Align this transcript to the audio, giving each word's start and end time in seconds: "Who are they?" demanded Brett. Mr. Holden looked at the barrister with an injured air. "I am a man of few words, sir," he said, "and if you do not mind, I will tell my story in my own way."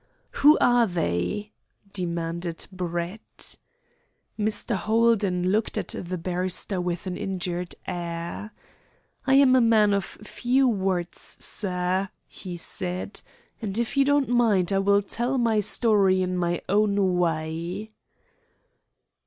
"Who 0.31 0.57
are 0.59 0.87
they?" 0.87 1.51
demanded 1.93 2.65
Brett. 2.71 3.55
Mr. 4.39 4.75
Holden 4.75 5.51
looked 5.51 5.77
at 5.77 5.89
the 5.89 6.17
barrister 6.17 6.81
with 6.81 7.05
an 7.05 7.15
injured 7.15 7.75
air. 7.85 8.51
"I 9.27 9.35
am 9.35 9.55
a 9.55 9.61
man 9.61 9.93
of 9.93 10.03
few 10.03 10.67
words, 10.67 11.37
sir," 11.39 12.09
he 12.27 12.57
said, 12.57 13.21
"and 13.61 13.77
if 13.77 13.95
you 13.95 14.03
do 14.03 14.21
not 14.21 14.27
mind, 14.29 14.73
I 14.73 14.79
will 14.79 15.03
tell 15.03 15.37
my 15.37 15.59
story 15.59 16.23
in 16.23 16.35
my 16.35 16.61
own 16.67 17.19
way." 17.19 17.91